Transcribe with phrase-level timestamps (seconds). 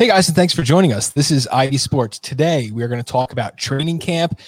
[0.00, 1.08] Hey guys, and thanks for joining us.
[1.08, 2.18] This is I 80 Sports.
[2.20, 4.38] Today, we are going to talk about training camp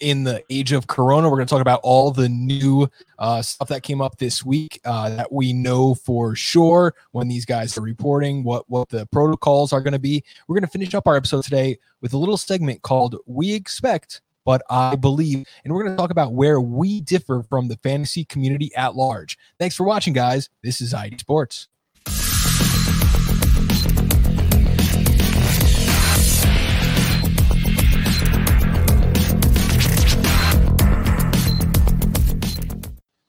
[0.00, 1.30] in the age of Corona.
[1.30, 4.78] We're going to talk about all the new uh, stuff that came up this week
[4.84, 9.72] uh, that we know for sure when these guys are reporting what what the protocols
[9.72, 10.22] are going to be.
[10.46, 14.20] We're going to finish up our episode today with a little segment called "We Expect."
[14.44, 18.26] But I believe, and we're going to talk about where we differ from the fantasy
[18.26, 19.38] community at large.
[19.58, 20.50] Thanks for watching, guys.
[20.62, 21.68] This is I 80 Sports.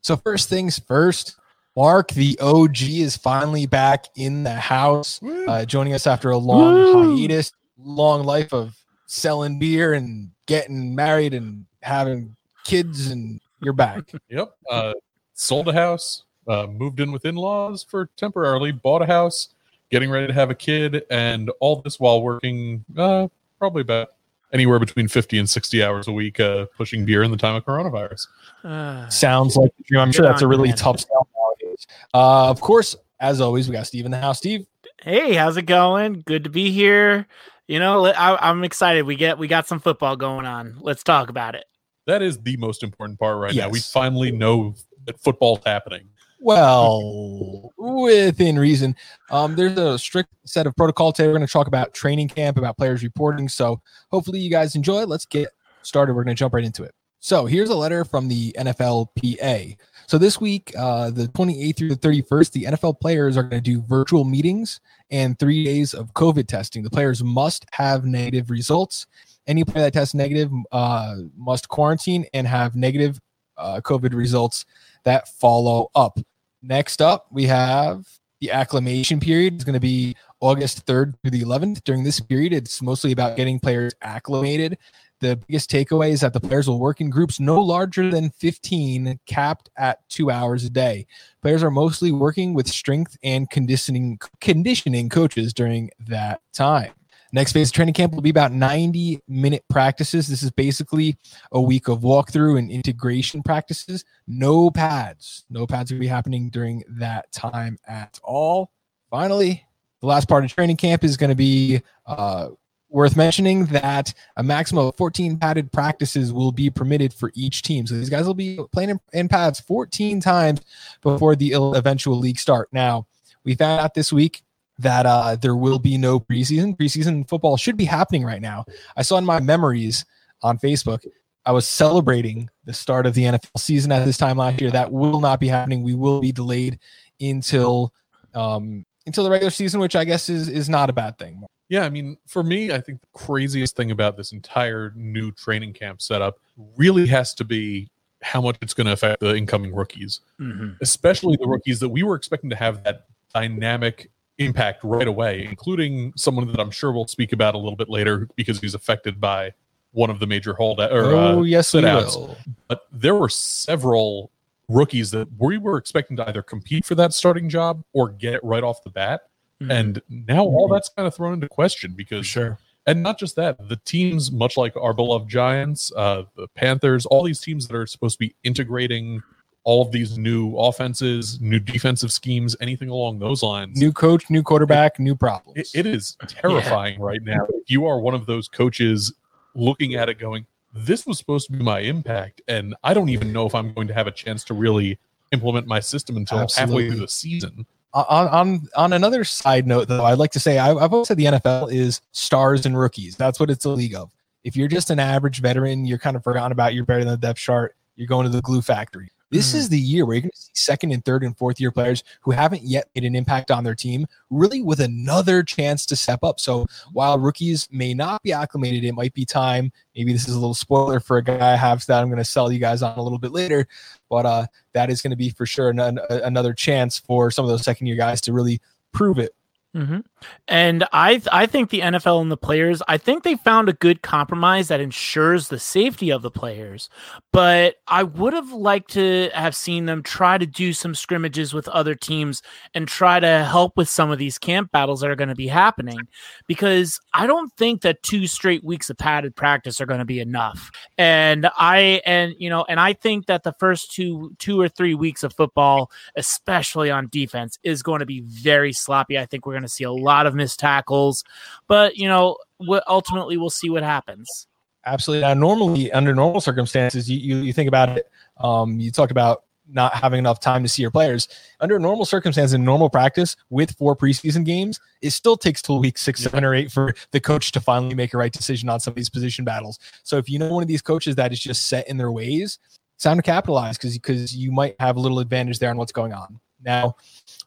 [0.10, 1.36] So first things first,
[1.78, 6.74] Mark, the OG, is finally back in the house, uh, joining us after a long
[6.74, 7.16] Woo.
[7.16, 14.12] hiatus, long life of selling beer and getting married and having kids, and you're back.
[14.30, 14.56] yep.
[14.68, 14.94] Uh,
[15.36, 19.50] sold a house, uh, moved in with in-laws for temporarily, bought a house,
[19.92, 23.28] getting ready to have a kid, and all this while working uh,
[23.60, 24.14] probably about
[24.54, 27.66] anywhere between 50 and 60 hours a week uh, pushing beer in the time of
[27.66, 28.28] coronavirus.
[28.64, 30.02] Uh, Sounds like a dream.
[30.02, 30.78] I'm sure that's a really man.
[30.78, 31.88] tough sell nowadays.
[32.14, 34.38] Uh, of course, as always, we got Steve in the house.
[34.38, 34.66] Steve.
[35.02, 36.24] Hey, how's it going?
[36.26, 37.28] Good to be here.
[37.68, 39.04] You know, I, I'm excited.
[39.04, 40.78] We get we got some football going on.
[40.82, 41.66] Let's talk about it.
[42.08, 43.66] That is the most important part right yes.
[43.66, 43.70] now.
[43.70, 44.76] We finally know
[45.06, 46.10] that football's happening.
[46.40, 48.96] Well, within reason.
[49.30, 51.28] Um, there's a strict set of protocol today.
[51.28, 53.50] We're going to talk about training camp, about players reporting.
[53.50, 55.06] So hopefully you guys enjoy.
[55.06, 55.50] Let's get
[55.82, 56.14] started.
[56.14, 56.94] We're going to jump right into it.
[57.22, 59.76] So here's a letter from the NFLPA.
[60.08, 63.72] So this week, uh, the 28th through the 31st, the NFL players are going to
[63.72, 64.80] do virtual meetings
[65.12, 66.82] and three days of COVID testing.
[66.82, 69.06] The players must have negative results.
[69.48, 73.20] Any player that tests negative uh, must quarantine and have negative
[73.58, 74.66] uh, COVID results
[75.04, 76.20] that follow up.
[76.62, 78.06] Next up, we have
[78.42, 79.56] the acclimation period.
[79.56, 81.84] It's going to be August 3rd through the 11th.
[81.84, 84.78] During this period, it's mostly about getting players acclimated.
[85.22, 89.20] The biggest takeaway is that the players will work in groups no larger than 15,
[89.26, 91.08] capped at two hours a day.
[91.42, 96.92] Players are mostly working with strength and conditioning conditioning coaches during that time.
[97.32, 100.28] Next phase training camp will be about 90 minute practices.
[100.28, 101.18] This is basically
[101.52, 104.04] a week of walkthrough and integration practices.
[104.28, 105.46] No pads.
[105.50, 108.72] No pads will be happening during that time at all.
[109.12, 109.64] Finally,
[110.02, 112.50] the last part of training camp is going to be uh,
[112.90, 117.86] worth mentioning that a maximum of 14 padded practices will be permitted for each team.
[117.86, 120.62] So these guys will be playing in, in pads 14 times
[121.02, 122.70] before the eventual league start.
[122.72, 123.06] Now,
[123.44, 124.42] we found out this week
[124.80, 126.76] that uh, there will be no preseason.
[126.76, 128.66] Preseason football should be happening right now.
[128.96, 130.06] I saw in my memories
[130.42, 131.06] on Facebook,
[131.46, 134.72] I was celebrating the start of the NFL season at this time last year.
[134.72, 135.84] That will not be happening.
[135.84, 136.80] We will be delayed
[137.20, 137.94] until
[138.34, 141.44] um, until the regular season, which I guess is is not a bad thing.
[141.68, 145.74] Yeah, I mean, for me, I think the craziest thing about this entire new training
[145.74, 146.40] camp setup
[146.78, 147.90] really has to be
[148.22, 150.72] how much it's going to affect the incoming rookies, mm-hmm.
[150.82, 156.14] especially the rookies that we were expecting to have that dynamic impact right away, including
[156.16, 159.54] someone that I'm sure we'll speak about a little bit later because he's affected by
[159.92, 162.38] one of the major holdout or oh uh, yes we will.
[162.68, 164.32] But there were several
[164.68, 168.44] rookies that we were expecting to either compete for that starting job or get it
[168.44, 169.22] right off the bat,
[169.62, 169.72] mm-hmm.
[169.72, 170.74] and now all mm-hmm.
[170.74, 172.60] that's kind of thrown into question because for sure.
[172.88, 177.24] And not just that, the teams, much like our beloved Giants, uh, the Panthers, all
[177.24, 179.22] these teams that are supposed to be integrating
[179.64, 183.80] all of these new offenses, new defensive schemes, anything along those lines.
[183.80, 185.58] New coach, new quarterback, new problems.
[185.58, 187.06] it, it is terrifying yeah.
[187.06, 187.46] right now.
[187.50, 189.14] If you are one of those coaches
[189.56, 193.34] looking at it going, this was supposed to be my impact, and I don't even
[193.34, 195.00] know if I'm going to have a chance to really
[195.32, 196.84] implement my system until Absolutely.
[196.84, 197.66] halfway through the season.
[197.92, 201.18] On, on on another side note, though, I'd like to say I, I've always said
[201.18, 203.16] the NFL is stars and rookies.
[203.16, 204.12] That's what it's a league of.
[204.44, 206.76] If you're just an average veteran, you're kind of forgotten about.
[206.76, 207.76] You're better than the depth chart.
[207.96, 209.10] You're going to the glue factory.
[209.32, 209.58] This mm-hmm.
[209.60, 212.04] is the year where you're going to see second and third and fourth year players
[212.22, 216.24] who haven't yet made an impact on their team, really with another chance to step
[216.24, 216.40] up.
[216.40, 219.72] So while rookies may not be acclimated, it might be time.
[219.96, 222.26] Maybe this is a little spoiler for a guy I have that I'm going to
[222.26, 223.68] sell you guys on a little bit later,
[224.10, 227.50] but uh, that is going to be for sure an, another chance for some of
[227.50, 228.62] those second year guys to really
[228.92, 229.34] prove it
[229.76, 230.00] Mm-hmm.
[230.48, 234.02] And I I think the NFL and the players I think they found a good
[234.02, 236.90] compromise that ensures the safety of the players.
[237.32, 241.68] But I would have liked to have seen them try to do some scrimmages with
[241.68, 242.42] other teams
[242.74, 245.48] and try to help with some of these camp battles that are going to be
[245.48, 246.00] happening
[246.48, 250.20] because I don't think that two straight weeks of padded practice are going to be
[250.20, 250.72] enough.
[250.98, 254.96] And I and you know and I think that the first two two or three
[254.96, 259.20] weeks of football especially on defense is going to be very sloppy.
[259.20, 261.24] I think we're going to see a lot of missed tackles,
[261.68, 264.48] but you know, what ultimately we'll see what happens.
[264.86, 265.28] Absolutely.
[265.28, 268.10] Now, normally under normal circumstances, you, you, you think about it.
[268.38, 271.28] Um, you talked about not having enough time to see your players.
[271.60, 275.98] Under normal circumstances, in normal practice, with four preseason games, it still takes till week
[275.98, 278.92] six, seven, or eight for the coach to finally make a right decision on some
[278.92, 279.80] of these position battles.
[280.04, 282.58] So if you know one of these coaches that is just set in their ways,
[282.96, 285.92] it's time to capitalize because because you might have a little advantage there on what's
[285.92, 286.40] going on.
[286.64, 286.96] Now,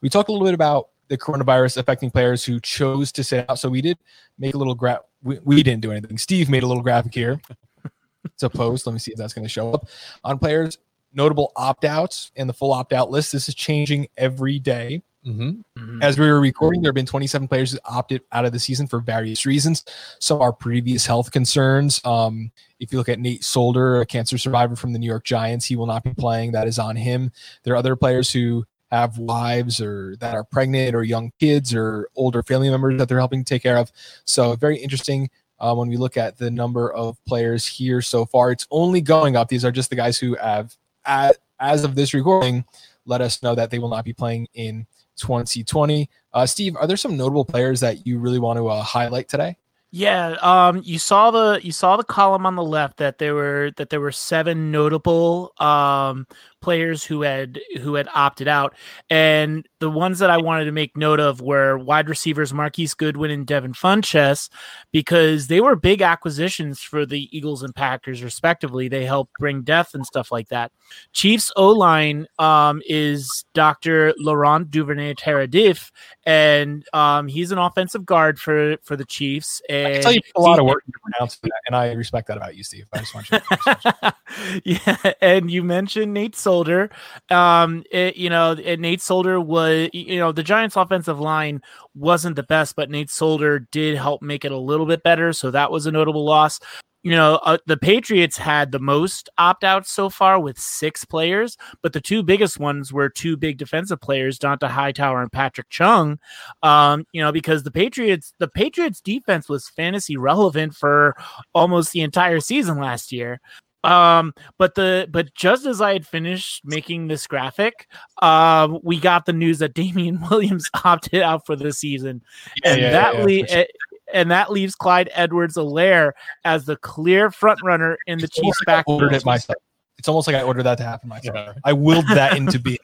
[0.01, 3.59] we talked a little bit about the coronavirus affecting players who chose to sit out.
[3.59, 3.99] So we did
[4.39, 5.01] make a little graph.
[5.21, 6.17] We, we didn't do anything.
[6.17, 7.39] Steve made a little graphic here.
[8.25, 8.87] it's a post.
[8.87, 9.87] Let me see if that's going to show up
[10.23, 10.79] on players
[11.13, 13.31] notable opt outs and the full opt out list.
[13.31, 15.03] This is changing every day.
[15.23, 15.51] Mm-hmm.
[15.79, 16.01] Mm-hmm.
[16.01, 18.87] As we were recording, there have been 27 players who opted out of the season
[18.87, 19.85] for various reasons.
[20.19, 22.01] Some are previous health concerns.
[22.03, 25.65] Um, if you look at Nate Solder, a cancer survivor from the New York Giants,
[25.65, 26.53] he will not be playing.
[26.53, 27.31] That is on him.
[27.63, 32.07] There are other players who have wives or that are pregnant or young kids or
[32.15, 33.91] older family members that they're helping take care of.
[34.25, 35.29] So, very interesting.
[35.59, 39.35] Uh, when we look at the number of players here so far, it's only going
[39.35, 39.47] up.
[39.47, 40.75] These are just the guys who have
[41.05, 42.65] at, as of this recording,
[43.05, 44.85] let us know that they will not be playing in
[45.17, 46.09] 2020.
[46.33, 49.57] Uh, Steve, are there some notable players that you really want to uh, highlight today?
[49.95, 53.69] Yeah, um, you saw the you saw the column on the left that there were
[53.77, 56.25] that there were seven notable um,
[56.63, 58.73] players who had who had opted out,
[59.09, 63.29] and the ones that I wanted to make note of were wide receivers Marquise Goodwin
[63.29, 64.49] and Devin Funchess
[64.91, 68.87] because they were big acquisitions for the Eagles and Packers respectively.
[68.87, 70.71] They helped bring depth and stuff like that.
[71.11, 74.13] Chiefs O line um, is Dr.
[74.17, 75.91] Laurent Duvernay Tardif,
[76.25, 79.61] and um, he's an offensive guard for for the Chiefs.
[79.69, 82.37] And I tell you a lot of work to pronounce that, and I respect that
[82.37, 82.85] about you, Steve.
[82.93, 83.39] I just want you.
[83.39, 84.15] To
[84.63, 86.91] yeah, and you mentioned Nate Solder.
[87.31, 91.61] Um, it, you know, Nate Solder was, you know, the Giants' offensive line
[91.95, 95.33] wasn't the best, but Nate Solder did help make it a little bit better.
[95.33, 96.59] So that was a notable loss
[97.03, 101.57] you know, uh, the Patriots had the most opt outs so far with six players,
[101.81, 106.17] but the two biggest ones were two big defensive players, Dont'a Hightower and Patrick Chung.
[106.63, 111.15] Um, you know, because the Patriots, the Patriots defense was fantasy relevant for
[111.53, 113.41] almost the entire season last year.
[113.83, 117.87] Um, but the but just as I had finished making this graphic,
[118.21, 122.21] um, we got the news that Damien Williams opted out for the season,
[122.63, 123.65] yeah, and yeah, that yeah, le- sure
[124.13, 126.11] and that leaves Clyde Edwards-Helaire
[126.45, 128.85] as the clear front runner in the Chiefs back.
[128.87, 129.57] ordered it myself.
[129.97, 131.57] It's almost like I ordered that to happen myself.
[131.63, 132.77] I willed that into being.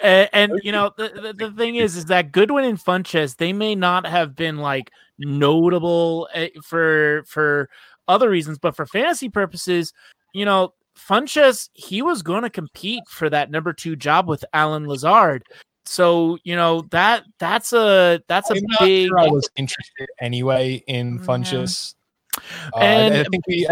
[0.00, 3.52] and, and, you know the, the, the, thing is is that Goodwin and Funchess they
[3.52, 4.90] may not have been like
[5.20, 7.70] notable eh, for for
[8.10, 9.92] other reasons, but for fantasy purposes,
[10.34, 14.86] you know Funchess he was going to compete for that number two job with Allen
[14.86, 15.44] Lazard.
[15.86, 19.08] So you know that that's a that's a I'm big.
[19.08, 21.94] Sure I was interested anyway in mm, Funchess.
[22.74, 23.68] Uh, and I think we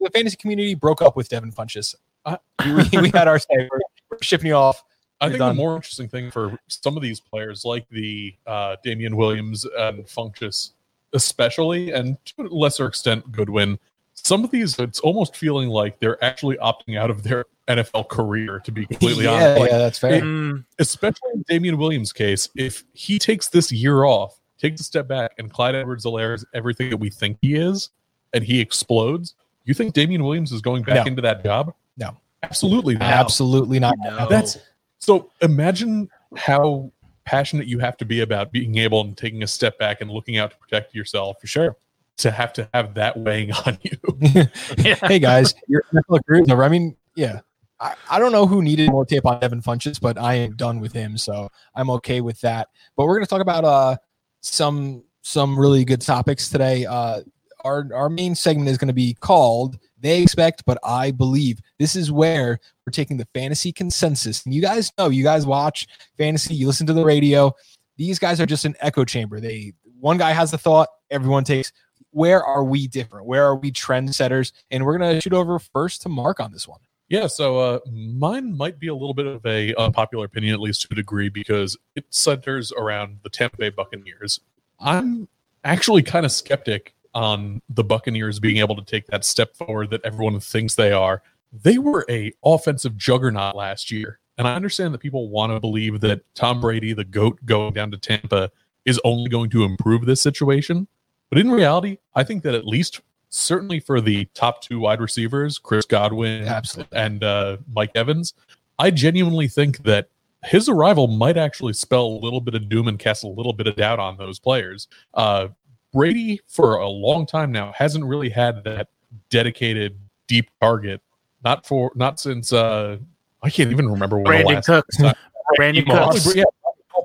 [0.00, 1.94] the fantasy community broke up with Devin Funchess.
[2.24, 3.68] Uh, we, we, had our say.
[3.70, 4.82] We're, we're shipping you off.
[5.20, 5.54] I think done.
[5.54, 10.06] the more interesting thing for some of these players, like the uh, Damien Williams and
[10.06, 10.70] Funchess,
[11.12, 13.78] especially, and to a lesser extent Goodwin,
[14.14, 18.60] some of these it's almost feeling like they're actually opting out of their NFL career
[18.60, 19.60] to be completely yeah, honest.
[19.60, 20.24] Like, yeah, that's fair.
[20.24, 25.08] It, especially in Damien Williams' case, if he takes this year off, takes a step
[25.08, 27.90] back, and Clyde Edwards-Helaire is everything that we think he is,
[28.32, 31.10] and he explodes, you think Damien Williams is going back no.
[31.10, 31.72] into that job?
[31.96, 32.16] No.
[32.42, 33.02] Absolutely not.
[33.02, 33.96] Absolutely not.
[34.02, 34.26] No.
[34.28, 34.58] That's
[34.98, 36.90] so imagine how
[37.24, 40.38] passionate you have to be about being able and taking a step back and looking
[40.38, 41.40] out to protect yourself.
[41.40, 41.76] For sure
[42.20, 44.46] to have to have that weighing on you.
[45.02, 46.64] Hey guys, your NFL career over.
[46.64, 47.40] I mean, yeah.
[47.80, 50.80] I, I don't know who needed more tape on Devin Funchess, but I am done
[50.80, 52.68] with him, so I'm okay with that.
[52.94, 53.96] But we're gonna talk about uh
[54.42, 56.84] some some really good topics today.
[56.84, 57.22] Uh
[57.64, 61.60] our our main segment is gonna be called They Expect, but I Believe.
[61.78, 64.44] This is where we're taking the fantasy consensus.
[64.44, 65.86] And you guys know, you guys watch
[66.18, 67.52] fantasy, you listen to the radio.
[67.96, 69.40] These guys are just an echo chamber.
[69.40, 71.72] They one guy has a thought, everyone takes
[72.12, 73.26] where are we different?
[73.26, 74.52] Where are we trendsetters?
[74.70, 76.80] And we're gonna shoot over first to Mark on this one.
[77.08, 80.82] Yeah, so uh, mine might be a little bit of a unpopular opinion, at least
[80.82, 84.40] to a degree, because it centers around the Tampa Bay Buccaneers.
[84.78, 85.26] I'm
[85.64, 90.04] actually kind of skeptic on the Buccaneers being able to take that step forward that
[90.04, 91.22] everyone thinks they are.
[91.52, 96.00] They were a offensive juggernaut last year, and I understand that people want to believe
[96.00, 98.50] that Tom Brady, the goat, going down to Tampa,
[98.84, 100.86] is only going to improve this situation.
[101.28, 103.00] But in reality, I think that at least
[103.30, 106.98] certainly for the top two wide receivers, Chris Godwin Absolutely.
[106.98, 108.34] and uh, Mike Evans,
[108.78, 110.08] I genuinely think that
[110.44, 113.66] his arrival might actually spell a little bit of doom and cast a little bit
[113.66, 114.88] of doubt on those players.
[115.14, 115.48] Uh,
[115.92, 118.88] Brady, for a long time now, hasn't really had that
[119.28, 121.00] dedicated deep target.
[121.44, 122.98] Not for not since uh,
[123.42, 124.96] I can't even remember when Brandin the last Cooks.
[124.98, 125.14] time-
[125.58, 126.36] Brandin Probably, Cooks.
[126.36, 126.44] yeah,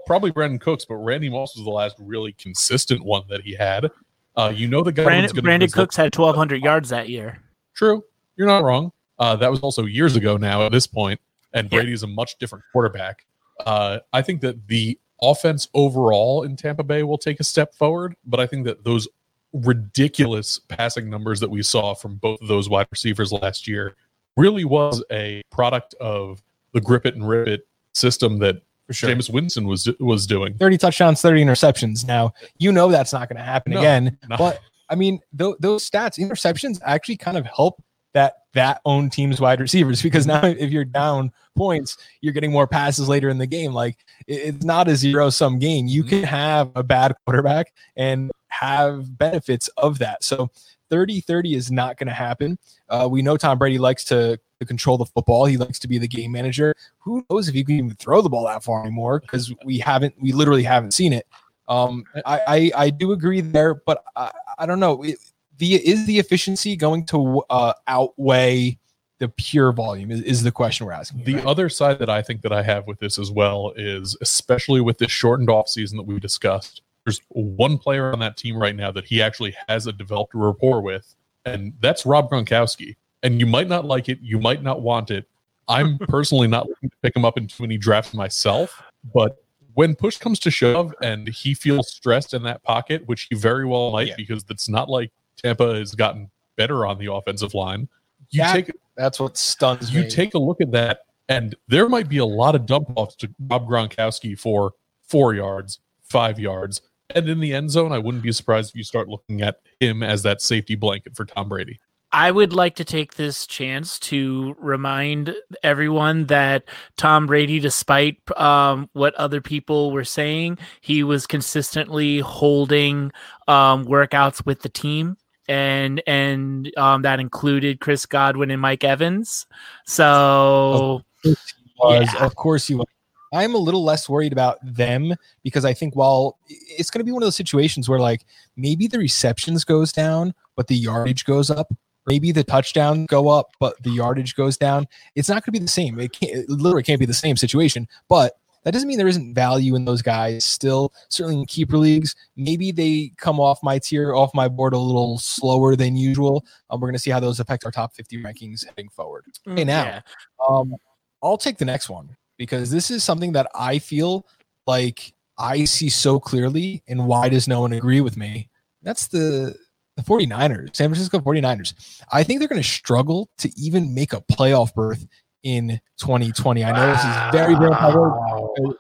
[0.06, 3.90] probably Brandin Cooks, but Randy Moss was the last really consistent one that he had.
[4.36, 5.04] Uh, you know the guy.
[5.04, 7.42] Brandin, Brandin Cooks had 1,200 yards that year.
[7.74, 8.04] True,
[8.36, 8.92] you're not wrong.
[9.18, 10.64] Uh, that was also years ago now.
[10.66, 11.20] At this point,
[11.54, 11.80] and Yeah.
[11.80, 13.26] Brady's a much different quarterback.
[13.66, 18.16] Uh, I think that the offense overall in Tampa Bay will take a step forward,
[18.26, 19.08] but I think that those
[19.54, 23.96] ridiculous passing numbers that we saw from both of those wide receivers last year
[24.38, 26.42] really was a product of
[26.74, 29.10] the grip it and rip it system that for sure.
[29.10, 30.56] Jameis Winston was was doing.
[30.58, 32.06] 30 touchdowns, 30 interceptions.
[32.06, 34.18] Now, you know that's not going to happen No, again.
[34.30, 34.38] no.
[34.38, 37.82] But I mean, th- those stats, interceptions actually kind of help
[38.16, 42.66] that that own team's wide receivers because now if you're down points, you're getting more
[42.66, 43.74] passes later in the game.
[43.74, 45.88] Like it's not a zero sum game.
[45.88, 50.24] You can have a bad quarterback and have benefits of that.
[50.24, 50.50] So
[50.90, 52.58] 30 30 is not going to happen.
[52.88, 55.46] Uh, we know Tom Brady likes to, to control the football.
[55.46, 56.74] He likes to be the game manager.
[57.00, 59.20] Who knows if he can even throw the ball that far anymore?
[59.20, 61.28] Because we haven't, we literally haven't seen it.
[61.68, 65.04] Um, I, I, I do agree there, but I, I don't know.
[65.04, 65.18] It,
[65.58, 68.78] the is the efficiency going to uh, outweigh
[69.20, 70.12] the pure volume?
[70.12, 71.24] Is, is the question we're asking.
[71.24, 71.46] The right?
[71.46, 74.98] other side that I think that I have with this as well is especially with
[74.98, 76.82] this shortened off season that we discussed.
[77.06, 80.82] There's one player on that team right now that he actually has a developed rapport
[80.82, 82.96] with, and that's Rob Gronkowski.
[83.24, 85.28] And you might not like it, you might not want it.
[85.68, 88.82] I'm personally not looking to pick him up into any draft myself,
[89.14, 89.38] but
[89.76, 93.66] when push comes to shove and he feels stressed in that pocket, which he very
[93.66, 94.16] well might Yeah.
[94.18, 97.88] because it's not like Tampa has gotten better on the offensive line.
[98.30, 100.10] You That- take That's what stuns you me.
[100.10, 103.30] take a look at that, and there might be a lot of dump offs to
[103.50, 104.72] Rob Gronkowski for
[105.04, 106.82] four yards, five yards,
[107.14, 107.92] and in the end zone.
[107.92, 111.26] I wouldn't be surprised if you start looking at him as that safety blanket for
[111.26, 111.80] Tom Brady.
[112.12, 116.64] I would like to take this chance to remind everyone that
[116.96, 123.12] Tom Brady, despite um, what other people were saying, he was consistently holding
[123.50, 125.18] um, workouts with the team.
[125.48, 129.46] And and um, that included Chris Godwin and Mike Evans.
[129.86, 132.10] So was.
[132.14, 132.26] Yeah.
[132.26, 132.86] Of course he was.
[133.34, 137.12] I'm a little less worried about them because I think while it's going to be
[137.12, 138.24] one of those situations where like
[138.56, 141.74] maybe the receptions goes down, but the yardage goes up.
[142.08, 144.88] Maybe the touchdowns go up, but the yardage goes down.
[145.16, 146.00] It's not going to be the same.
[146.00, 146.32] It can't.
[146.36, 147.88] It literally can't be the same situation.
[148.08, 150.44] But that doesn't mean there isn't value in those guys.
[150.44, 154.78] Still, certainly in keeper leagues, maybe they come off my tier, off my board a
[154.78, 156.44] little slower than usual.
[156.70, 159.26] Um, we're going to see how those affect our top 50 rankings heading forward.
[159.48, 160.02] Okay, now yeah.
[160.50, 160.76] um,
[161.22, 164.26] I'll take the next one because this is something that I feel
[164.66, 166.82] like I see so clearly.
[166.88, 168.50] And why does no one agree with me?
[168.82, 169.56] That's the
[169.96, 172.02] the 49ers, San Francisco 49ers.
[172.12, 175.08] I think they're going to struggle to even make a playoff berth
[175.46, 176.66] in 2020.
[176.66, 178.76] I know this is very, very hard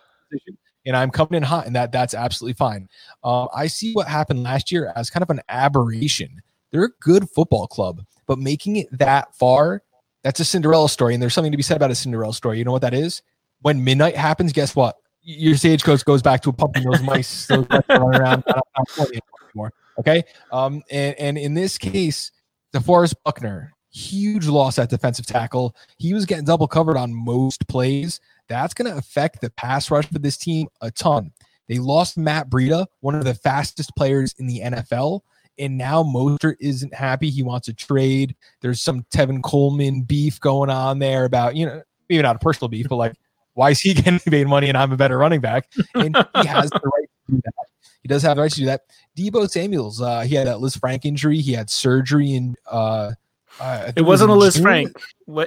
[0.86, 2.88] and I'm coming in hot, and that that's absolutely fine.
[3.24, 6.42] Um, I see what happened last year as kind of an aberration.
[6.72, 9.82] They're a good football club, but making it that far,
[10.24, 12.58] that's a Cinderella story, and there's something to be said about a Cinderella story.
[12.60, 13.22] You know what that is?
[13.62, 14.96] When midnight happens, guess what?
[15.22, 16.84] Your stagecoach goes back to a pumpkin.
[16.84, 18.44] Those mice, those mice around.
[18.48, 19.20] not- not for you
[19.50, 19.72] anymore.
[19.98, 20.24] Okay.
[20.52, 22.32] Um, and, and in this case,
[22.74, 25.76] DeForest Buckner, huge loss at defensive tackle.
[25.98, 28.20] He was getting double covered on most plays.
[28.48, 31.32] That's going to affect the pass rush for this team a ton.
[31.68, 35.22] They lost Matt Breida, one of the fastest players in the NFL.
[35.58, 37.30] And now Mostert isn't happy.
[37.30, 38.36] He wants a trade.
[38.62, 42.68] There's some Tevin Coleman beef going on there about, you know, maybe not a personal
[42.68, 43.14] beef, but like,
[43.54, 45.72] why is he getting paid money and I'm a better running back?
[45.96, 47.54] And he has the right to do that.
[48.02, 48.82] He does have the right to do that.
[49.18, 51.40] Deebo Samuels, uh, he had that Lisfranc injury.
[51.40, 52.56] He had surgery in.
[52.70, 53.14] Uh,
[53.60, 54.64] uh, It wasn't a Liz June.
[54.64, 54.98] Frank.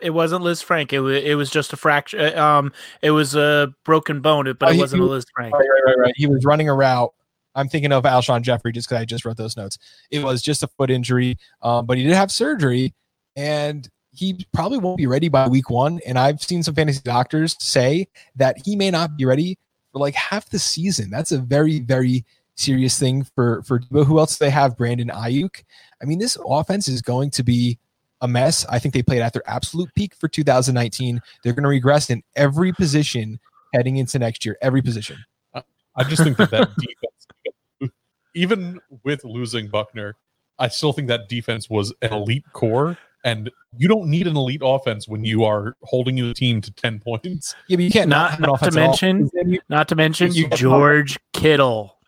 [0.03, 0.93] It wasn't Lisfranc.
[0.93, 2.37] It was it was just a fracture.
[2.39, 2.73] Um,
[3.03, 5.55] it was a broken bone, but Oh, it wasn't a Liz Frank.
[5.55, 6.15] Right, right, right, right.
[6.17, 7.13] He was running a route.
[7.55, 9.79] I'm thinking of Alshon Jeffery just because I just wrote those notes.
[10.11, 12.95] It was just a foot injury, um, but he did have surgery,
[13.37, 16.01] and he probably won't be ready by week one.
[16.07, 19.59] And I've seen some fantasy doctors say that he may not be ready
[19.93, 21.11] for like half the season.
[21.11, 22.25] That's a very, very
[22.55, 24.05] serious thing for for Deebo.
[24.07, 24.77] Who else do they have?
[24.77, 25.63] Brandon Aiyuk.
[26.03, 27.79] I mean, this offense is going to be
[28.21, 28.65] a mess.
[28.67, 31.21] I think they played at their absolute peak for 2019.
[31.43, 33.39] They're going to regress in every position
[33.75, 34.57] heading into next year.
[34.63, 35.19] Every position.
[35.55, 37.93] I just think that that defense,
[38.35, 40.17] even with losing Buckner,
[40.59, 42.97] I still think that defense was an elite core.
[43.25, 47.01] And you don't need an elite offense when you are holding your team to 10
[47.01, 47.55] points.
[47.67, 49.29] Yeah, but you can't Not, not, not to mention,
[49.69, 51.99] not to mention You- George Kittle.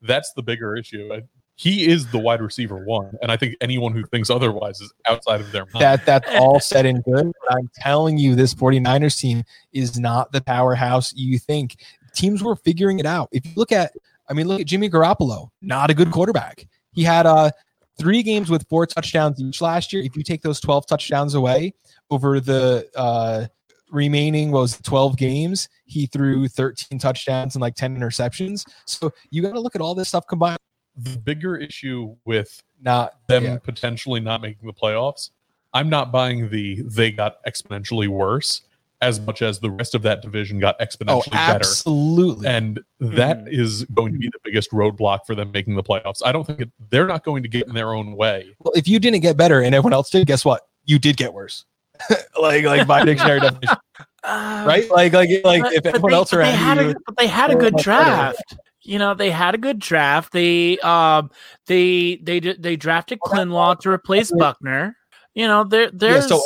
[0.00, 1.10] That's the bigger issue.
[1.12, 1.22] I-
[1.58, 3.16] He is the wide receiver one.
[3.22, 5.82] And I think anyone who thinks otherwise is outside of their mind.
[5.82, 7.32] that that's all said and good.
[7.50, 11.76] I'm telling you, this 49ers team is not the powerhouse you think.
[12.14, 13.30] Teams were figuring it out.
[13.32, 13.92] If you look at,
[14.28, 16.66] I mean, look at Jimmy Garoppolo, not a good quarterback.
[16.92, 17.50] He had uh
[17.98, 20.02] three games with four touchdowns each last year.
[20.02, 21.72] If you take those 12 touchdowns away
[22.10, 23.46] over the uh
[23.90, 28.64] remaining was 12 games, he threw 13 touchdowns and like 10 interceptions.
[28.84, 30.58] So you got to look at all this stuff combined.
[30.96, 33.58] The bigger issue with Not them yeah.
[33.58, 35.30] potentially not making the playoffs,
[35.74, 38.62] I'm not buying the they got exponentially worse
[39.02, 41.54] as much as the rest of that division got Oh, exponentially better.
[41.56, 42.48] absolutely.
[42.48, 43.48] And that mm-hmm.
[43.48, 46.22] is going to be the biggest roadblock for them making the playoffs.
[46.24, 48.54] I don't think it, they're not going to get in their own way.
[48.60, 50.62] Well, if you didn't get better and everyone else did, guess what?
[50.86, 51.66] You did get worse.
[52.40, 53.76] like like by dictionary definition,
[54.24, 54.90] uh, right?
[54.90, 56.96] Like like like But- if but everyone they- else but they had around a, you,
[57.06, 58.38] but they had a good draft.
[58.48, 58.60] better.
[58.86, 60.32] You know, they had a good draft.
[60.32, 61.30] They um
[61.66, 64.96] they they they drafted Kinlaw to replace Buckner.
[65.34, 65.90] You know, there yeah.
[65.92, 66.40] there's So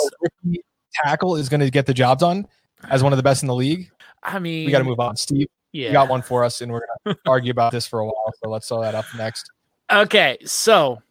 [1.04, 2.46] tackle is going to get the job done
[2.88, 3.90] as one of the best in the league.
[4.22, 5.16] I mean We got to move on.
[5.16, 5.88] Steve, Yeah.
[5.88, 8.32] you got one for us, and we're going to argue about this for a while.
[8.42, 9.50] So let's throw that up next.
[9.90, 11.02] Okay, so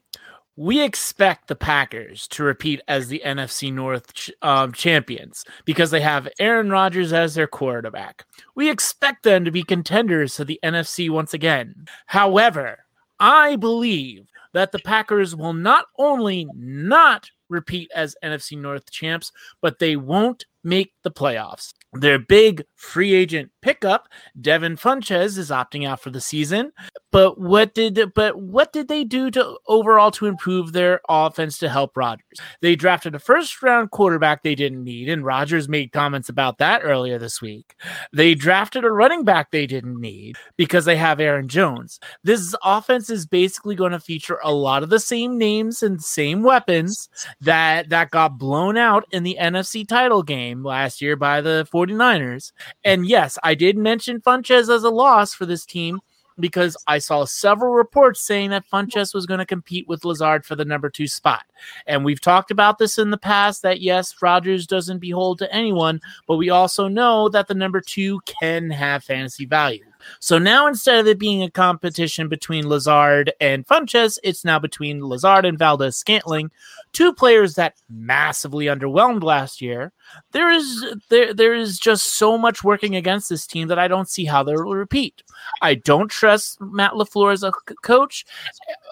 [0.60, 6.02] we expect the Packers to repeat as the NFC North ch- um, champions because they
[6.02, 8.26] have Aaron Rodgers as their quarterback.
[8.56, 11.86] We expect them to be contenders to the NFC once again.
[12.08, 12.80] However,
[13.22, 19.80] I believe that the Packers will not only not repeat as NFC North champs, but
[19.80, 21.74] they won't make the playoffs.
[21.94, 24.08] Their big free agent pickup,
[24.40, 26.72] Devin Funchess, is opting out for the season.
[27.12, 31.70] But what did but what did they do to overall to improve their offense to
[31.70, 32.24] help Rodgers?
[32.62, 36.82] They drafted a first round quarterback they didn't need, and Rodgers made comments about that
[36.84, 37.76] earlier this week.
[38.14, 42.00] They drafted a running back they didn't need because they have Aaron Jones.
[42.24, 46.44] This offense is basically going to feature a lot of the same names and same
[46.44, 47.10] weapons
[47.42, 52.52] that that got blown out in the NFC title game last year by the 49ers.
[52.84, 56.00] And yes, I did mention Funchess as a loss for this team
[56.40, 60.56] because I saw several reports saying that Funchess was going to compete with Lazard for
[60.56, 61.44] the number two spot.
[61.86, 66.00] And we've talked about this in the past that yes, Rodgers doesn't behold to anyone,
[66.28, 69.89] but we also know that the number two can have fantasy value.
[70.20, 75.06] So now instead of it being a competition between Lazard and Funchess, it's now between
[75.06, 76.52] Lazard and Valdes Scantling,
[76.94, 79.92] two players that massively underwhelmed last year.
[80.32, 84.10] There is there there is just so much working against this team that I don't
[84.10, 85.24] see how they will repeat.
[85.62, 88.26] I don't trust Matt LaFleur as a c- coach.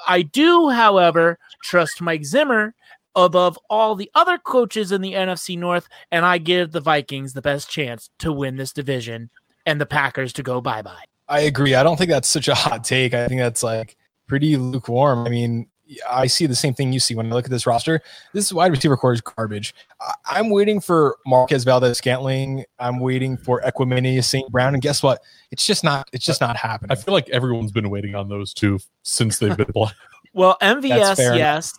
[0.07, 2.73] I do, however, trust Mike Zimmer
[3.15, 7.41] above all the other coaches in the NFC North, and I give the Vikings the
[7.41, 9.31] best chance to win this division
[9.67, 11.03] and the Packers to go bye bye.
[11.27, 11.75] I agree.
[11.75, 13.13] I don't think that's such a hot take.
[13.13, 13.95] I think that's like
[14.27, 15.27] pretty lukewarm.
[15.27, 15.67] I mean,
[16.09, 18.01] I see the same thing you see when I look at this roster.
[18.33, 19.73] This wide receiver corps is garbage.
[20.01, 22.63] I- I'm waiting for Marquez Valdes Scantling.
[22.79, 24.49] I'm waiting for Equanimeous St.
[24.51, 24.73] Brown.
[24.73, 25.21] And guess what?
[25.51, 26.09] It's just not.
[26.13, 26.91] It's just not happening.
[26.91, 29.91] I feel like everyone's been waiting on those two since they've been playing.
[30.33, 31.73] Well, MVS, fair yes,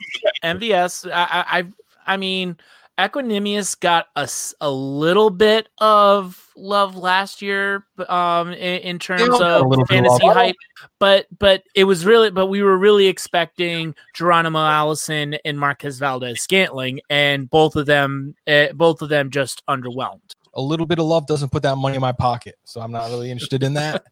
[0.44, 1.10] MVS.
[1.10, 1.72] I, I, I-
[2.06, 2.56] I mean,
[2.98, 4.28] Equanimeous got a,
[4.60, 9.88] a little bit of love last year, um, in, in terms of little bit of
[9.88, 10.56] fantasy hype,
[10.98, 16.40] but but it was really, but we were really expecting Geronimo Allison and Marquez Valdes
[16.40, 20.34] Scantling, and both of them, uh, both of them just underwhelmed.
[20.54, 22.56] a little bit of love doesn't put that money in my pocket.
[22.64, 24.04] So I'm not really interested in that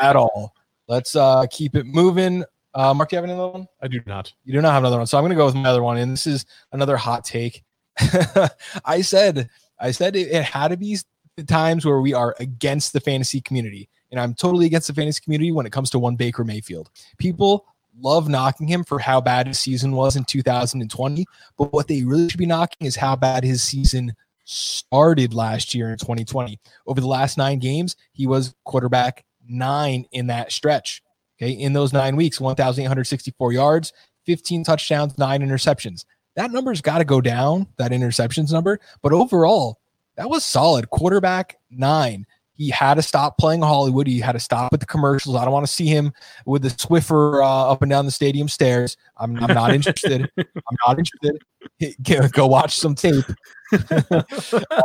[0.00, 0.54] at all.
[0.86, 2.44] Let's uh, keep it moving.
[2.74, 3.68] Uh, Mark, do you have another one?
[3.80, 4.32] I do not.
[4.44, 5.06] You do not have another one.
[5.06, 5.96] So I'm going to go with my other one.
[5.96, 7.64] And this is another hot take.
[8.84, 10.98] I said, I said it, it had to be
[11.46, 13.88] times where we are against the fantasy community.
[14.10, 16.90] And I'm totally against the fantasy community when it comes to one Baker Mayfield.
[17.18, 17.66] People
[18.00, 21.26] love knocking him for how bad his season was in 2020.
[21.56, 25.90] But what they really should be knocking is how bad his season started last year
[25.90, 26.58] in 2020.
[26.86, 31.02] Over the last nine games, he was quarterback nine in that stretch.
[31.40, 31.52] Okay.
[31.52, 33.92] In those nine weeks, 1,864 yards,
[34.26, 36.04] 15 touchdowns, nine interceptions.
[36.36, 38.80] That number's got to go down, that interceptions number.
[39.02, 39.78] But overall,
[40.16, 40.90] that was solid.
[40.90, 42.26] Quarterback nine.
[42.56, 44.06] He had to stop playing Hollywood.
[44.06, 45.34] He had to stop with the commercials.
[45.34, 46.12] I don't want to see him
[46.46, 48.96] with the Swiffer uh, up and down the stadium stairs.
[49.16, 50.30] I'm, I'm not interested.
[50.38, 52.32] I'm not interested.
[52.32, 53.24] Go- watch some tape.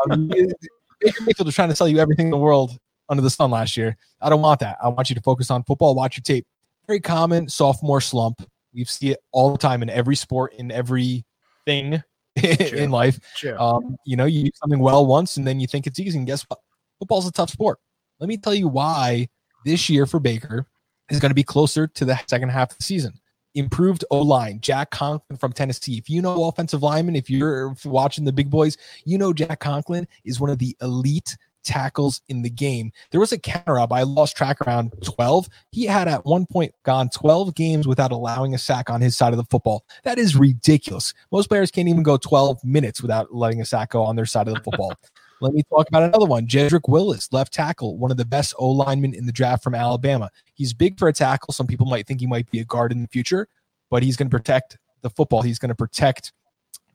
[0.09, 0.29] um,
[0.99, 2.71] Baker Mayfield was trying to sell you everything in the world
[3.07, 3.95] under the sun last year.
[4.19, 4.77] I don't want that.
[4.81, 5.93] I want you to focus on football.
[5.93, 6.47] Watch your tape.
[6.87, 8.41] Very common sophomore slump.
[8.73, 11.23] We see it all the time in every sport, in every
[11.69, 12.03] thing
[12.73, 13.19] in life.
[13.59, 16.17] Um, you know, you do something well once and then you think it's easy.
[16.17, 16.59] And guess what?
[16.99, 17.79] Football's a tough sport.
[18.19, 19.29] Let me tell you why
[19.65, 20.67] this year for Baker
[21.09, 23.13] is going to be closer to the second half of the season.
[23.55, 25.97] Improved O line, Jack Conklin from Tennessee.
[25.97, 30.07] If you know offensive linemen, if you're watching the big boys, you know Jack Conklin
[30.23, 31.35] is one of the elite
[31.69, 32.91] tackles in the game.
[33.11, 33.93] There was a counter up.
[33.93, 35.47] I lost track around 12.
[35.71, 39.33] He had at one point gone 12 games without allowing a sack on his side
[39.33, 39.85] of the football.
[40.03, 41.13] That is ridiculous.
[41.31, 44.47] Most players can't even go 12 minutes without letting a sack go on their side
[44.47, 44.93] of the football.
[45.41, 46.47] Let me talk about another one.
[46.47, 50.29] Jedrick Willis, left tackle, one of the best O linemen in the draft from Alabama.
[50.55, 51.53] He's big for a tackle.
[51.53, 53.47] Some people might think he might be a guard in the future,
[53.89, 55.41] but he's going to protect the football.
[55.41, 56.33] He's going to protect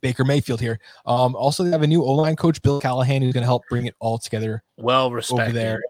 [0.05, 0.79] Baker Mayfield here.
[1.07, 3.63] Um, also, they have a new O line coach, Bill Callahan, who's going to help
[3.71, 4.63] bring it all together.
[4.77, 5.81] Well respected over there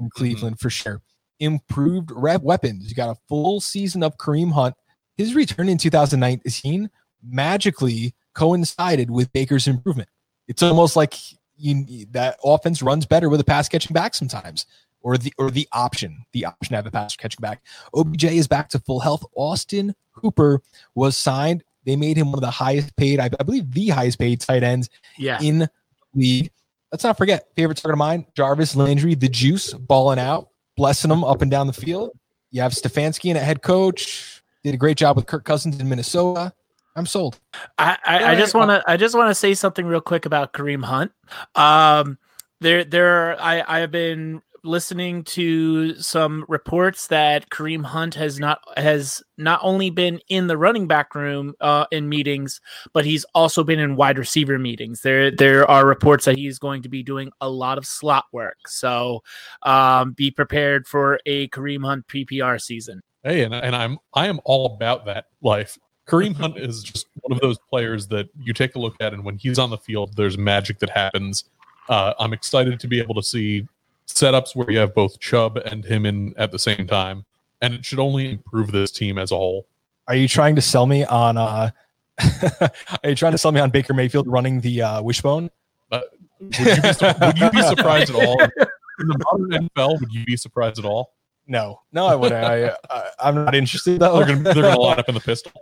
[0.00, 0.62] in Cleveland mm-hmm.
[0.62, 1.00] for sure.
[1.38, 2.88] Improved rep weapons.
[2.88, 4.74] You got a full season of Kareem Hunt.
[5.16, 6.90] His return in 2019
[7.22, 10.08] magically coincided with Baker's improvement.
[10.48, 11.14] It's almost like
[11.56, 14.66] you, that offense runs better with a pass catching back sometimes,
[15.00, 17.62] or the or the option, the option to have a pass catching back.
[17.94, 19.24] OBJ is back to full health.
[19.36, 20.60] Austin Hooper
[20.96, 21.62] was signed.
[21.90, 24.62] They made him one of the highest paid, I, I believe, the highest paid tight
[24.62, 25.40] ends yeah.
[25.42, 25.68] in
[26.14, 26.52] league.
[26.92, 31.24] Let's not forget favorite target of mine, Jarvis Landry, the juice, balling out, blessing them
[31.24, 32.10] up and down the field.
[32.52, 34.40] You have Stefanski and a head coach.
[34.62, 36.52] Did a great job with Kirk Cousins in Minnesota.
[36.94, 37.40] I'm sold.
[37.76, 40.52] I, I, I just want to I just want to say something real quick about
[40.52, 41.10] Kareem Hunt.
[41.56, 42.18] Um,
[42.60, 48.60] there there I I have been listening to some reports that Kareem Hunt has not
[48.76, 52.60] has not only been in the running back room uh, in meetings,
[52.92, 55.02] but he's also been in wide receiver meetings.
[55.02, 58.58] There there are reports that he's going to be doing a lot of slot work.
[58.66, 59.22] So
[59.62, 63.00] um, be prepared for a Kareem Hunt PPR season.
[63.22, 65.78] Hey, and, and I'm I am all about that life.
[66.06, 69.24] Kareem Hunt is just one of those players that you take a look at, and
[69.24, 71.44] when he's on the field, there's magic that happens.
[71.88, 73.66] Uh, I'm excited to be able to see
[74.14, 77.24] setups where you have both Chubb and him in at the same time,
[77.60, 79.66] and it should only improve this team as a whole.
[80.08, 81.36] Are you trying to sell me on?
[81.36, 81.70] Uh,
[82.60, 82.70] are
[83.10, 85.50] you trying to sell me on Baker Mayfield running the uh, wishbone?
[85.90, 86.00] Uh,
[86.40, 90.00] would, you be, would you be surprised at all in the modern NFL?
[90.00, 91.14] Would you be surprised at all?
[91.46, 92.44] No, no, I wouldn't.
[92.44, 94.18] I, I am not interested though.
[94.18, 95.52] They're gonna, they're gonna line up in the pistol.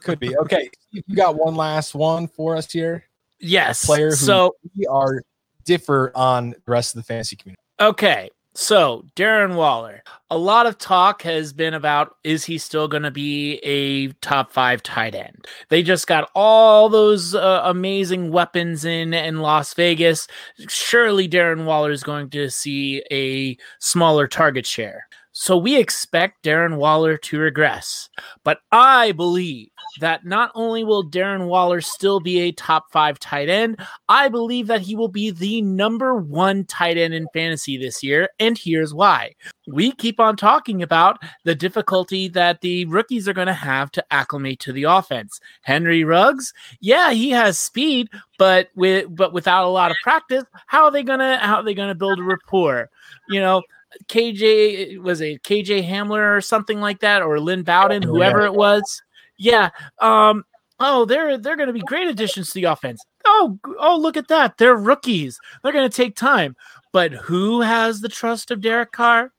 [0.00, 0.70] Could be okay.
[0.90, 3.04] You got one last one for us here.
[3.40, 5.22] Yes, player who so we are
[5.64, 7.60] differ on the rest of the fantasy community.
[7.80, 10.02] Okay, so Darren Waller.
[10.30, 14.52] A lot of talk has been about is he still going to be a top
[14.52, 15.44] five tight end?
[15.70, 20.28] They just got all those uh, amazing weapons in in Las Vegas.
[20.68, 25.08] Surely Darren Waller is going to see a smaller target share.
[25.32, 28.08] So we expect Darren Waller to regress.
[28.44, 33.48] But I believe that not only will Darren Waller still be a top five tight
[33.48, 33.78] end,
[34.08, 38.28] I believe that he will be the number one tight end in fantasy this year.
[38.38, 39.34] And here's why.
[39.66, 44.04] We keep on talking about the difficulty that the rookies are going to have to
[44.12, 45.40] acclimate to the offense.
[45.62, 50.84] Henry Ruggs, yeah, he has speed, but with but without a lot of practice, how
[50.84, 52.90] are they gonna how are they gonna build a rapport?
[53.28, 53.62] You know,
[54.08, 58.54] KJ was it KJ Hamler or something like that, or Lynn Bowden, oh, whoever it
[58.54, 59.02] was.
[59.38, 59.70] Yeah.
[60.00, 60.44] Um.
[60.80, 63.00] Oh, they're they're going to be great additions to the offense.
[63.24, 64.58] Oh, oh, look at that!
[64.58, 65.38] They're rookies.
[65.62, 66.56] They're going to take time.
[66.92, 69.32] But who has the trust of Derek Carr?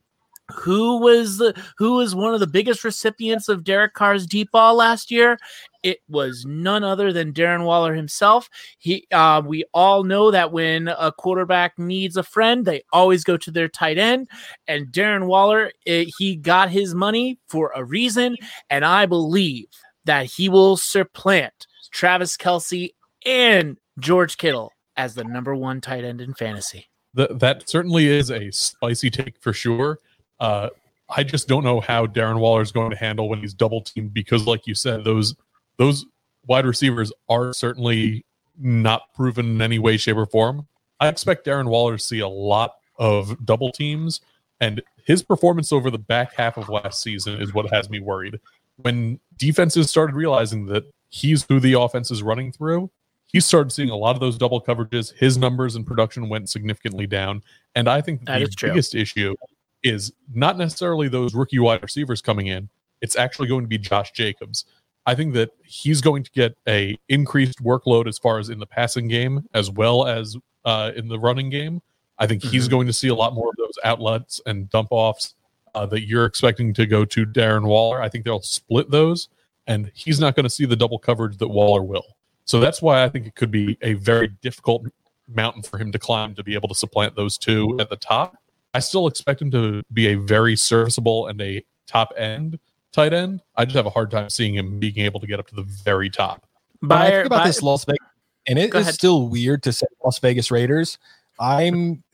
[0.52, 4.76] who was the who was one of the biggest recipients of Derek Carr's deep ball
[4.76, 5.38] last year?
[5.82, 8.48] It was none other than Darren Waller himself.
[8.78, 13.36] He, uh, we all know that when a quarterback needs a friend, they always go
[13.36, 14.28] to their tight end.
[14.66, 18.36] And Darren Waller, it, he got his money for a reason,
[18.68, 19.68] and I believe
[20.06, 22.90] that he will supplant Travis Kelce
[23.24, 26.86] and George Kittle as the number one tight end in fantasy.
[27.14, 30.00] That that certainly is a spicy take for sure.
[30.40, 30.70] Uh,
[31.08, 34.12] I just don't know how Darren Waller is going to handle when he's double teamed
[34.12, 35.34] because, like you said, those
[35.76, 36.04] those
[36.46, 38.24] wide receivers are certainly
[38.58, 40.66] not proven in any way, shape, or form.
[41.00, 44.20] I expect Darren Waller to see a lot of double teams,
[44.60, 48.40] and his performance over the back half of last season is what has me worried.
[48.76, 52.90] When defenses started realizing that he's who the offense is running through,
[53.26, 55.12] he started seeing a lot of those double coverages.
[55.14, 57.42] His numbers and production went significantly down,
[57.74, 59.34] and I think that the biggest issue
[59.82, 62.68] is not necessarily those rookie wide receivers coming in.
[63.00, 64.64] It's actually going to be Josh Jacobs.
[65.06, 68.66] I think that he's going to get a increased workload as far as in the
[68.66, 71.80] passing game as well as uh, in the running game.
[72.18, 72.50] I think mm-hmm.
[72.50, 75.35] he's going to see a lot more of those outlets and dump offs
[75.76, 78.00] uh, that you're expecting to go to Darren Waller.
[78.00, 79.28] I think they'll split those,
[79.66, 82.16] and he's not going to see the double coverage that Waller will.
[82.46, 84.86] So that's why I think it could be a very difficult
[85.28, 88.36] mountain for him to climb to be able to supplant those two at the top.
[88.72, 92.58] I still expect him to be a very serviceable and a top end
[92.92, 93.42] tight end.
[93.56, 95.62] I just have a hard time seeing him being able to get up to the
[95.62, 96.46] very top.
[96.80, 97.98] But I think about by, this Las Vegas,
[98.46, 100.98] and it is still weird to say Las Vegas Raiders.
[101.38, 101.70] I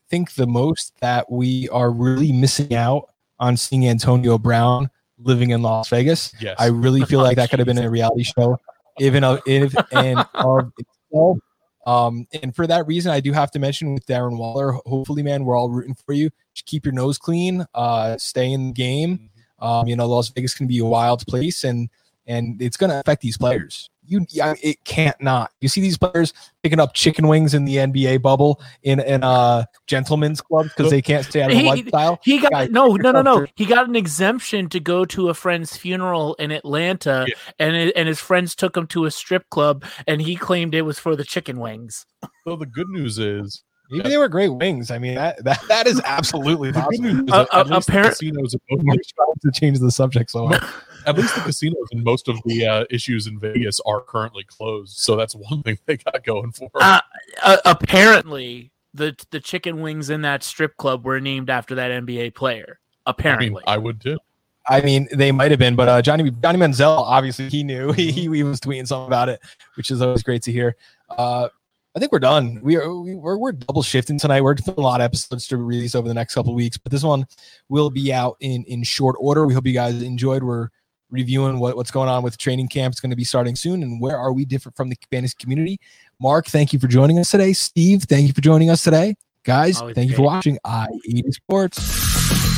[0.09, 3.12] think the most that we are really missing out
[3.42, 6.33] on seeing Antonio Brown living in Las Vegas.
[6.40, 6.57] Yes.
[6.59, 8.57] I really feel like that could have been a reality show,
[8.98, 11.38] even if and of itself.
[11.85, 14.72] Um, and for that reason, I do have to mention with Darren Waller.
[14.87, 16.31] Hopefully, man, we're all rooting for you.
[16.55, 17.66] Just keep your nose clean.
[17.74, 19.18] Uh, stay in the game.
[19.18, 19.64] Mm-hmm.
[19.64, 21.88] Um, you know, Las Vegas can be a wild place, and
[22.26, 25.51] and it's going to affect these players you yeah, it can't not.
[25.61, 29.29] You see these players picking up chicken wings in the NBA bubble in in uh,
[29.29, 32.20] a gentleman's club because they can't stay out of the lifestyle.
[32.22, 33.46] He got Guys, no no no no.
[33.57, 37.35] He got an exemption to go to a friend's funeral in Atlanta, yeah.
[37.59, 40.83] and it, and his friends took him to a strip club, and he claimed it
[40.83, 42.05] was for the chicken wings.
[42.44, 44.90] So the good news is Maybe they were great wings.
[44.90, 47.33] I mean, that that, that is absolutely possible.
[47.33, 50.50] Uh, uh, apparently, casinos to change the subject so
[51.07, 54.96] at least the casinos and most of the uh, issues in Vegas are currently closed.
[54.98, 56.70] So that's one thing they got going for.
[56.74, 57.00] Uh,
[57.42, 62.35] uh, apparently, the the chicken wings in that strip club were named after that NBA
[62.35, 62.78] player.
[63.07, 64.18] Apparently, I, mean, I would too.
[64.68, 67.92] I mean, they might have been, but uh, Johnny Johnny Manziel obviously he knew.
[67.92, 69.40] He, he, he was tweeting something about it,
[69.76, 70.76] which is always great to hear.
[71.11, 71.48] Uh,
[71.94, 72.59] I think we're done.
[72.62, 74.40] We are we, are we're double shifting tonight.
[74.40, 77.02] We're doing a lot of episodes to release over the next couple weeks, but this
[77.02, 77.26] one
[77.68, 79.46] will be out in in short order.
[79.46, 80.42] We hope you guys enjoyed.
[80.42, 80.68] We're
[81.11, 82.92] reviewing what, what's going on with training camp.
[82.92, 83.83] It's going to be starting soon.
[83.83, 85.78] And where are we different from the fantasy community?
[86.18, 87.52] Mark, thank you for joining us today.
[87.52, 89.14] Steve, thank you for joining us today.
[89.44, 90.11] Guys, Always thank great.
[90.11, 92.51] you for watching I 80 Sports.